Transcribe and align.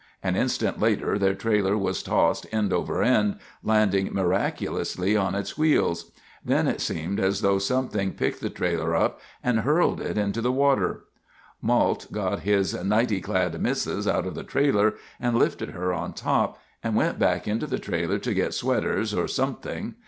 An 0.23 0.35
instant 0.35 0.79
later 0.79 1.19
their 1.19 1.35
trailer 1.35 1.77
was 1.77 2.01
tossed 2.01 2.47
end 2.51 2.73
over 2.73 3.03
end, 3.03 3.37
landing, 3.61 4.11
miraculously, 4.11 5.15
on 5.15 5.35
its 5.35 5.59
wheels. 5.59 6.11
Then 6.43 6.65
it 6.67 6.81
seemed 6.81 7.19
as 7.19 7.41
though 7.41 7.59
something 7.59 8.13
picked 8.13 8.41
the 8.41 8.49
trailer 8.49 8.95
up 8.95 9.21
and 9.43 9.59
hurled 9.59 10.01
it 10.01 10.17
into 10.17 10.41
the 10.41 10.51
water. 10.51 11.03
Mault 11.61 12.07
got 12.11 12.39
his 12.39 12.73
"nightie 12.83 13.21
clad 13.21 13.61
missus" 13.61 14.07
out 14.07 14.25
of 14.25 14.33
the 14.33 14.43
trailer 14.43 14.95
and 15.19 15.37
lifted 15.37 15.69
her 15.69 15.93
on 15.93 16.13
top, 16.13 16.59
and 16.83 16.95
went 16.95 17.19
back 17.19 17.47
into 17.47 17.67
the 17.67 17.77
trailer 17.77 18.17
to 18.17 18.33
get 18.33 18.55
sweaters 18.55 19.13
or 19.13 19.27
something. 19.27 19.93